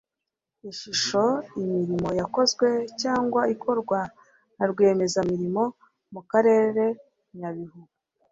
ishusho 0.71 1.23
imirimo 1.61 2.09
yakozwe 2.19 2.67
cyangwa 3.01 3.41
ikorwa 3.53 3.99
na 4.57 4.65
rwiyemezamirimo 4.71 5.63
mu 6.13 6.21
karere 6.31 6.85
nyabihu 7.37 7.79